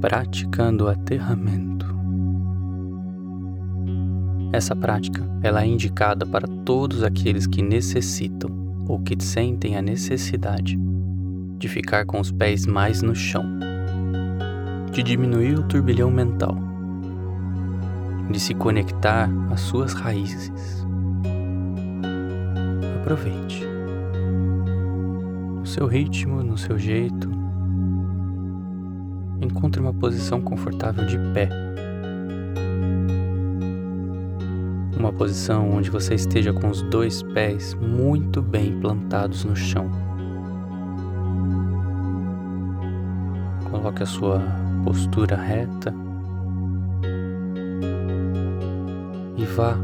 [0.00, 1.86] praticando aterramento.
[4.52, 8.50] Essa prática ela é indicada para todos aqueles que necessitam
[8.88, 10.78] ou que sentem a necessidade
[11.58, 13.44] de ficar com os pés mais no chão,
[14.92, 16.56] de diminuir o turbilhão mental,
[18.30, 20.86] de se conectar às suas raízes.
[23.00, 23.66] Aproveite.
[25.58, 27.37] No seu ritmo, no seu jeito,
[29.40, 31.48] encontre uma posição confortável de pé.
[34.98, 39.88] Uma posição onde você esteja com os dois pés muito bem plantados no chão.
[43.70, 44.42] Coloque a sua
[44.84, 45.94] postura reta
[49.36, 49.76] e vá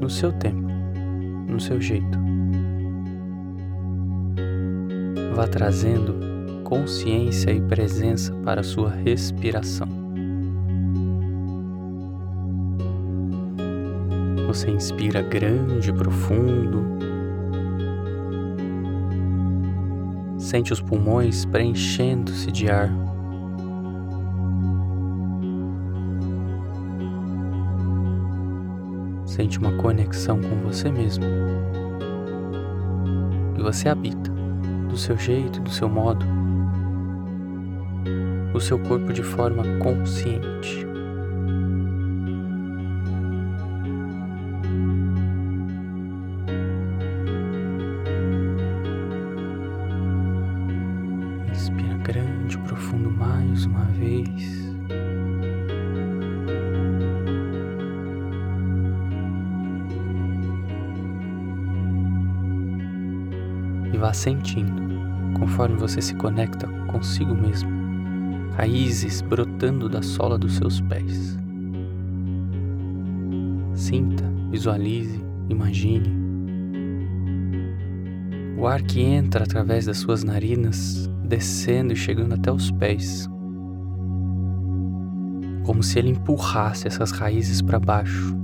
[0.00, 0.68] no seu tempo,
[1.48, 2.18] no seu jeito.
[5.34, 6.29] Vá trazendo
[6.70, 9.88] consciência e presença para sua respiração.
[14.46, 16.86] Você inspira grande e profundo.
[20.38, 22.88] Sente os pulmões preenchendo-se de ar.
[29.24, 31.24] Sente uma conexão com você mesmo.
[33.58, 34.30] E você habita
[34.88, 36.39] do seu jeito, do seu modo
[38.60, 40.86] o seu corpo de forma consciente.
[51.50, 54.28] Inspira grande, profundo mais uma vez.
[63.90, 64.82] E vá sentindo
[65.38, 67.79] conforme você se conecta consigo mesmo
[68.56, 71.38] raízes brotando da sola dos seus pés.
[73.74, 76.20] Sinta, visualize, imagine.
[78.58, 83.26] O ar que entra através das suas narinas, descendo e chegando até os pés.
[85.64, 88.36] Como se ele empurrasse essas raízes para baixo.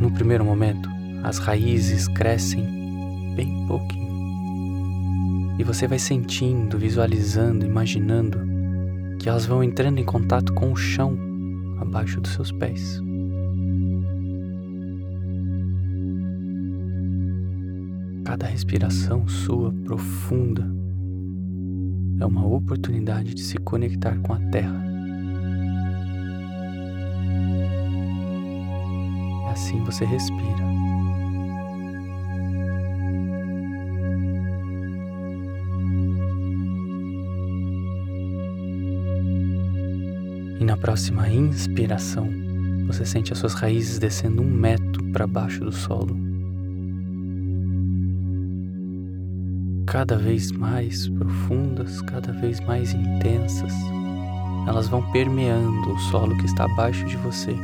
[0.00, 0.88] No primeiro momento,
[1.22, 2.64] as raízes crescem
[3.34, 4.03] bem pouquinho.
[5.58, 8.40] E você vai sentindo, visualizando, imaginando
[9.18, 11.16] que elas vão entrando em contato com o chão
[11.80, 13.00] abaixo dos seus pés.
[18.24, 20.68] Cada respiração sua profunda
[22.18, 24.84] é uma oportunidade de se conectar com a terra.
[29.46, 30.83] E assim você respira.
[40.60, 42.28] E na próxima inspiração,
[42.86, 46.16] você sente as suas raízes descendo um metro para baixo do solo.
[49.86, 53.72] Cada vez mais profundas, cada vez mais intensas,
[54.66, 57.54] elas vão permeando o solo que está abaixo de você.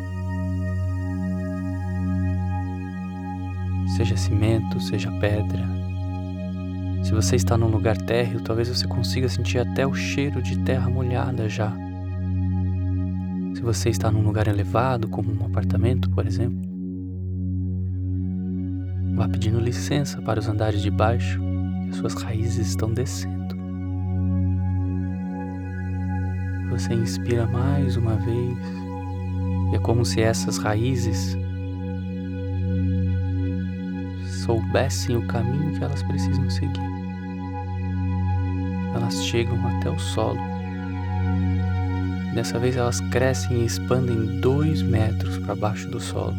[3.97, 5.69] Seja cimento, seja pedra.
[7.03, 10.89] Se você está num lugar térreo, talvez você consiga sentir até o cheiro de terra
[10.89, 11.73] molhada já.
[13.55, 16.61] Se você está num lugar elevado, como um apartamento, por exemplo,
[19.15, 21.41] vá pedindo licença para os andares de baixo
[21.87, 23.55] e as suas raízes estão descendo.
[26.71, 28.59] Você inspira mais uma vez
[29.73, 31.37] e é como se essas raízes
[34.45, 36.81] soubessem o caminho que elas precisam seguir.
[38.95, 40.50] Elas chegam até o solo
[42.35, 46.37] Dessa vez elas crescem e expandem dois metros para baixo do solo.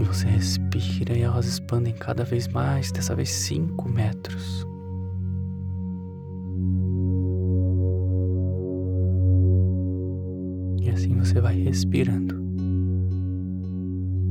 [0.00, 4.64] E você respira e elas expandem cada vez mais, dessa vez cinco metros.
[10.80, 12.38] E assim você vai respirando.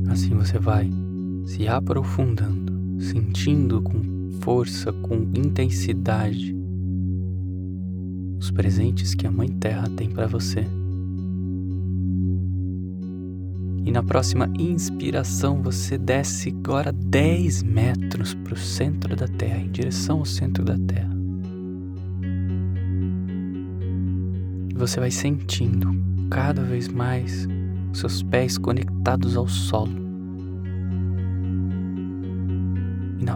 [0.08, 0.90] Assim você vai
[1.44, 6.57] se aprofundando, sentindo com força, com intensidade
[8.58, 10.66] presentes que a Mãe Terra tem para você.
[13.84, 19.70] E na próxima inspiração você desce agora 10 metros para o centro da Terra, em
[19.70, 21.16] direção ao centro da Terra.
[24.70, 25.94] E você vai sentindo
[26.28, 27.46] cada vez mais
[27.92, 30.07] seus pés conectados ao solo.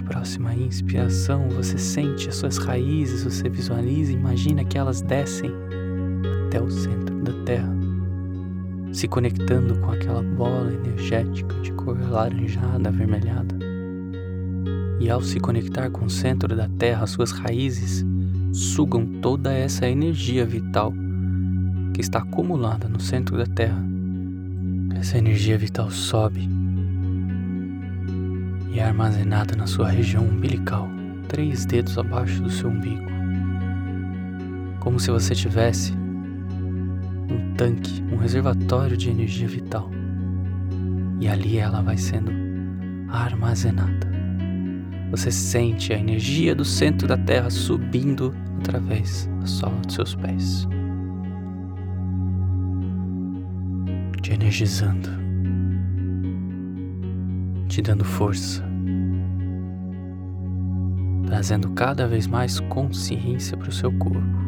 [0.03, 5.51] Próxima inspiração, você sente as suas raízes, você visualiza, imagina que elas descem
[6.47, 7.75] até o centro da Terra,
[8.93, 13.57] se conectando com aquela bola energética de cor laranjada, avermelhada.
[15.01, 18.05] E ao se conectar com o centro da Terra, suas raízes
[18.53, 20.93] sugam toda essa energia vital
[21.95, 23.83] que está acumulada no centro da Terra.
[24.95, 26.49] Essa energia vital sobe
[28.73, 30.89] e é armazenada na sua região umbilical,
[31.29, 33.05] três dedos abaixo do seu umbigo.
[34.81, 39.91] Como se você tivesse um tanque, um reservatório de energia vital.
[41.21, 42.33] E ali ela vai sendo
[43.11, 44.11] armazenada.
[45.11, 50.67] Você sente a energia do centro da Terra subindo através da sola dos seus pés,
[54.23, 55.22] te energizando
[57.73, 58.63] te dando força,
[61.25, 64.43] trazendo cada vez mais consciência para o seu corpo.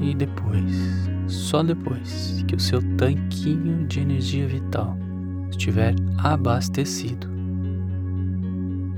[0.00, 4.96] E depois, só depois que o seu tanquinho de energia vital
[5.50, 7.28] estiver abastecido,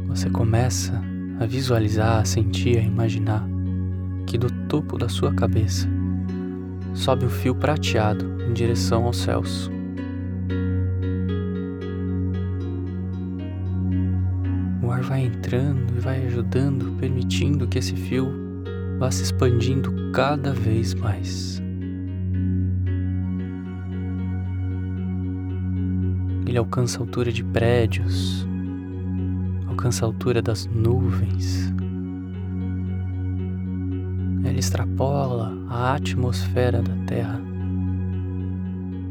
[0.06, 1.02] você começa
[1.40, 3.44] a visualizar, a sentir, a imaginar
[4.24, 5.88] que do topo da sua cabeça
[6.94, 9.68] sobe um fio prateado em direção aos céus.
[15.08, 18.30] Vai entrando e vai ajudando, permitindo que esse fio
[18.98, 21.62] vá se expandindo cada vez mais.
[26.46, 28.46] Ele alcança a altura de prédios,
[29.66, 31.72] alcança a altura das nuvens.
[34.44, 37.40] Ele extrapola a atmosfera da Terra.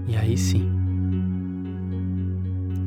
[0.07, 0.69] E aí sim,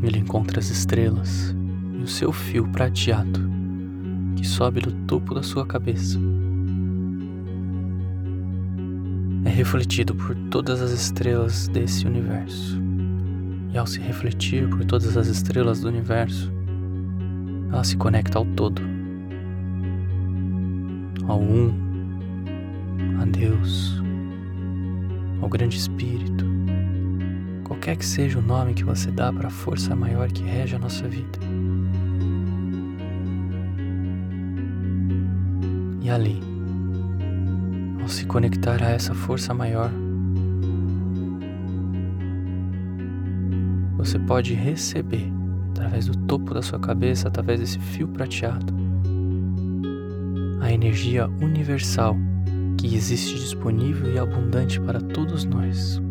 [0.00, 1.58] ele encontra as estrelas
[2.00, 3.38] e o seu fio prateado
[4.34, 6.18] que sobe do topo da sua cabeça
[9.44, 12.80] é refletido por todas as estrelas desse universo.
[13.72, 16.50] E ao se refletir por todas as estrelas do universo,
[17.70, 18.82] ela se conecta ao todo,
[21.26, 21.72] ao Um,
[23.20, 24.02] a Deus,
[25.40, 26.46] ao Grande Espírito,
[27.64, 30.78] qualquer que seja o nome que você dá para a força maior que rege a
[30.78, 31.49] nossa vida.
[36.10, 36.40] E ali,
[38.02, 39.92] ao se conectar a essa força maior,
[43.96, 45.30] você pode receber
[45.70, 48.74] através do topo da sua cabeça, através desse fio prateado,
[50.60, 52.16] a energia universal
[52.76, 56.02] que existe disponível e abundante para todos nós.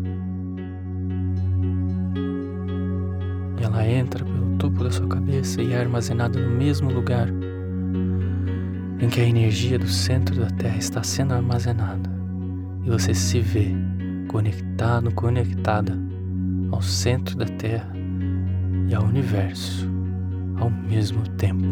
[3.62, 7.28] Ela entra pelo topo da sua cabeça e é armazenada no mesmo lugar
[9.00, 12.10] em que a energia do centro da Terra está sendo armazenada
[12.84, 13.74] e você se vê
[14.28, 15.98] conectado, conectada
[16.70, 17.92] ao centro da Terra
[18.88, 19.88] e ao universo
[20.60, 21.66] ao mesmo tempo.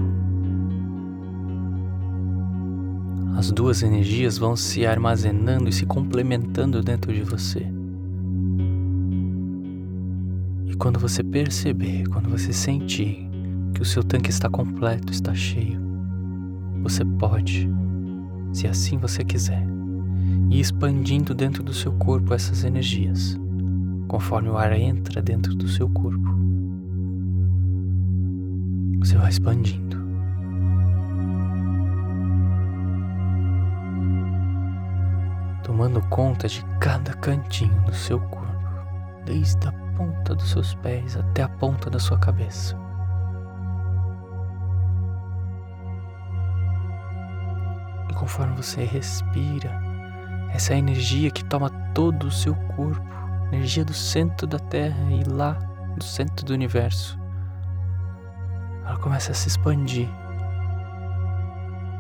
[3.36, 7.64] As duas energias vão se armazenando e se complementando dentro de você.
[10.66, 13.28] E quando você perceber, quando você sentir
[13.74, 15.87] que o seu tanque está completo, está cheio,
[16.82, 17.68] você pode,
[18.52, 19.62] se assim você quiser,
[20.50, 23.38] ir expandindo dentro do seu corpo essas energias,
[24.06, 26.36] conforme o ar entra dentro do seu corpo.
[29.00, 29.96] Você vai expandindo.
[35.62, 38.48] Tomando conta de cada cantinho do seu corpo,
[39.24, 42.87] desde a ponta dos seus pés até a ponta da sua cabeça.
[48.18, 49.80] Conforme você respira,
[50.52, 53.00] essa energia que toma todo o seu corpo,
[53.52, 55.52] energia do centro da Terra e lá
[55.96, 57.18] do centro do universo,
[58.84, 60.08] ela começa a se expandir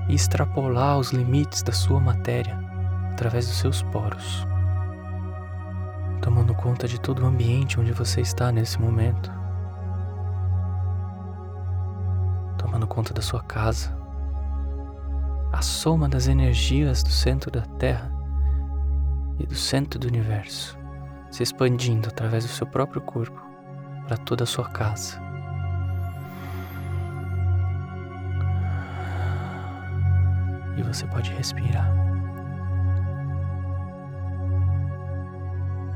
[0.08, 2.58] e extrapolar os limites da sua matéria
[3.12, 4.44] através dos seus poros,
[6.20, 9.30] tomando conta de todo o ambiente onde você está nesse momento,
[12.56, 13.97] tomando conta da sua casa
[15.58, 18.12] a soma das energias do centro da Terra
[19.40, 20.78] e do centro do universo,
[21.32, 23.44] se expandindo através do seu próprio corpo
[24.06, 25.20] para toda a sua casa.
[30.76, 31.92] E você pode respirar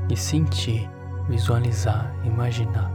[0.09, 0.91] e sentir,
[1.29, 2.91] visualizar, imaginar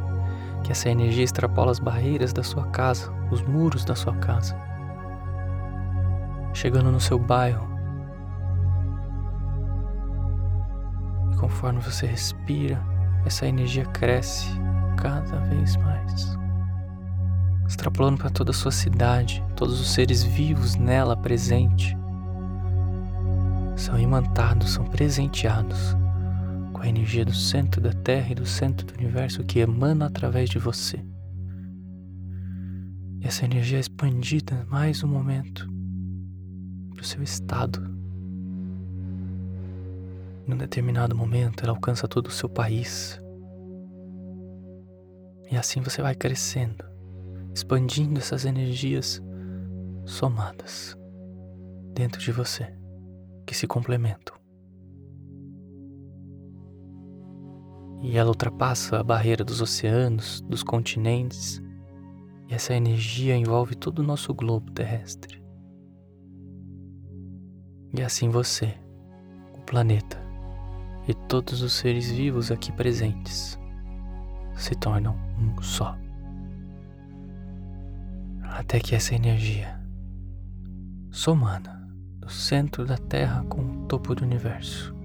[0.62, 4.67] que essa energia extrapola as barreiras da sua casa, os muros da sua casa,
[6.58, 7.68] chegando no seu bairro.
[11.32, 12.84] E conforme você respira,
[13.24, 14.48] essa energia cresce
[14.96, 16.36] cada vez mais,
[17.68, 21.96] extrapolando para toda a sua cidade, todos os seres vivos nela presente
[23.76, 25.96] são imantados, são presenteados
[26.72, 30.50] com a energia do centro da Terra e do centro do universo que emana através
[30.50, 30.98] de você.
[33.20, 35.67] E essa energia é expandida mais um momento
[37.00, 37.80] o seu estado.
[40.46, 43.20] Em um determinado momento, ela alcança todo o seu país.
[45.50, 46.84] E assim você vai crescendo,
[47.54, 49.22] expandindo essas energias
[50.04, 50.96] somadas
[51.94, 52.74] dentro de você,
[53.46, 54.38] que se complementam.
[58.00, 61.62] e ela ultrapassa a barreira dos oceanos, dos continentes,
[62.48, 65.42] e essa energia envolve todo o nosso globo terrestre.
[67.92, 68.74] E assim você,
[69.54, 70.18] o planeta
[71.06, 73.58] e todos os seres vivos aqui presentes
[74.54, 75.96] se tornam um só.
[78.42, 79.80] Até que essa energia,
[81.10, 81.78] somada
[82.18, 84.98] do centro da Terra com o topo do universo,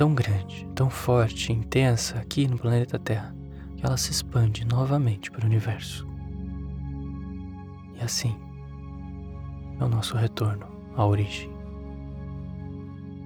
[0.00, 3.36] tão grande, tão forte, intensa aqui no planeta Terra,
[3.76, 6.08] que ela se expande novamente para o universo.
[7.94, 8.34] E assim
[9.80, 11.50] é o nosso retorno à origem.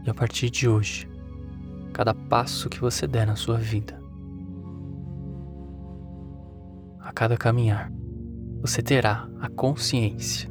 [0.05, 1.09] E a partir de hoje,
[1.93, 4.01] cada passo que você der na sua vida,
[7.01, 7.91] a cada caminhar,
[8.61, 10.51] você terá a consciência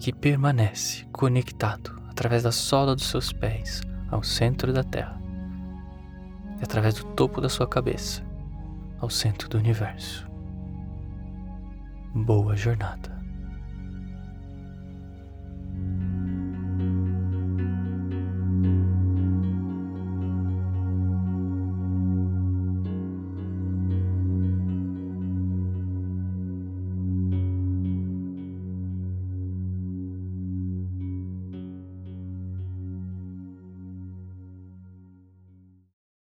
[0.00, 5.20] que permanece conectado através da sola dos seus pés ao centro da Terra
[6.58, 8.24] e através do topo da sua cabeça
[8.98, 10.26] ao centro do universo.
[12.14, 13.19] Boa jornada.